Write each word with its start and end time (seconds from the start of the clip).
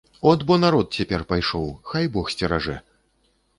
От 0.29 0.39
бо 0.51 0.55
народ 0.63 0.95
цяпер 1.01 1.25
пайшоў, 1.33 1.67
хай 1.93 2.11
бог 2.17 2.33
сцеражэ! 2.37 2.81